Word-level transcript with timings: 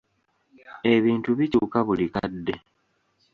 Ebintu 0.93 1.29
bikyuka 1.37 1.77
buli 1.87 2.05
kadde. 2.13 2.55